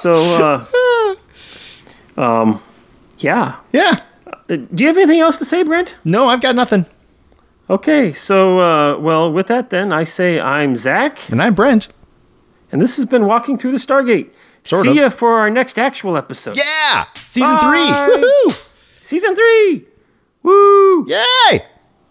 So, 0.00 0.12
uh, 0.12 1.14
um, 2.20 2.60
yeah. 3.18 3.60
Yeah. 3.72 4.00
Uh, 4.26 4.56
Do 4.56 4.68
you 4.82 4.88
have 4.88 4.96
anything 4.96 5.20
else 5.20 5.36
to 5.38 5.44
say, 5.44 5.62
Brent? 5.62 5.94
No, 6.04 6.28
I've 6.28 6.40
got 6.40 6.56
nothing. 6.56 6.84
Okay, 7.70 8.12
so, 8.12 8.58
uh, 8.58 8.98
well, 8.98 9.32
with 9.32 9.46
that, 9.46 9.70
then 9.70 9.92
I 9.92 10.02
say 10.04 10.40
I'm 10.40 10.74
Zach, 10.74 11.30
And 11.30 11.40
I'm 11.40 11.54
Brent. 11.54 11.86
and 12.72 12.82
this 12.82 12.96
has 12.96 13.04
been 13.06 13.26
Walking 13.26 13.56
Through 13.56 13.70
the 13.72 13.78
Stargate. 13.78 14.30
Sort 14.64 14.82
See 14.82 14.90
of. 14.90 14.96
ya 14.96 15.08
for 15.08 15.38
our 15.38 15.48
next 15.50 15.78
actual 15.78 16.16
episode. 16.16 16.56
Yeah. 16.56 17.06
Season 17.14 17.54
Bye. 17.58 17.60
three. 17.60 17.86
Woohoo! 18.24 18.68
Season 19.02 19.34
three. 19.36 19.86
Woo! 20.42 21.06
Yay! 21.08 21.64